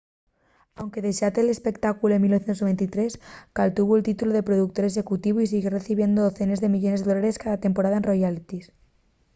[0.81, 3.11] anque dexare l’espectáculu en 1993
[3.57, 7.97] caltuvo’l títulu de productor executivu y siguió recibiendo decenes de millones de dólares cada temporada
[7.99, 8.65] en royalties